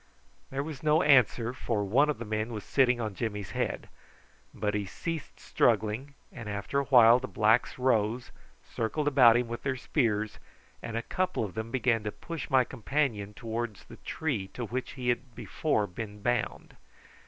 [0.49, 3.87] There was no answer, for one of the men was sitting on Jimmy's head;
[4.51, 8.31] but he ceased struggling, and after a while the blacks rose,
[8.67, 10.39] circled about him with their spears,
[10.81, 14.93] and a couple of them began to push my companion towards the tree to which
[14.93, 16.77] he had before been bound.